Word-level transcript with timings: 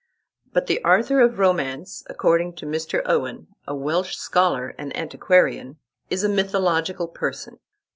But 0.51 0.65
the 0.65 0.83
Arthur 0.83 1.21
of 1.21 1.37
romance, 1.37 2.03
according 2.09 2.53
to 2.55 2.65
Mr. 2.65 3.03
Owen, 3.05 3.49
a 3.67 3.75
Welsh 3.75 4.15
scholar 4.15 4.73
and 4.79 4.91
antiquarian, 4.97 5.77
is 6.09 6.23
a 6.23 6.27
mythological 6.27 7.07
person. 7.07 7.59